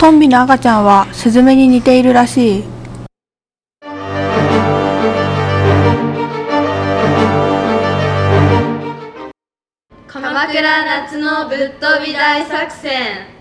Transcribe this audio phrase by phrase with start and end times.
[0.00, 2.64] トンビの赤ちゃんはスズメに似ているらしい。
[10.06, 13.39] 鎌倉夏のぶっ飛び大作戦